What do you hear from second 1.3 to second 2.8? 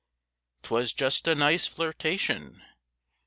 nice flirtation.